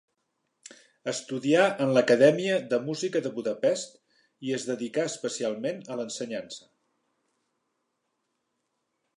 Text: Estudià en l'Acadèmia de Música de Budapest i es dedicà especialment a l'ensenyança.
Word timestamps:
Estudià 1.11 1.65
en 1.85 1.91
l'Acadèmia 1.97 2.55
de 2.71 2.79
Música 2.87 3.21
de 3.27 3.33
Budapest 3.37 4.01
i 4.49 4.55
es 4.59 4.67
dedicà 4.73 5.07
especialment 5.13 5.85
a 5.93 5.99
l'ensenyança. 6.01 6.67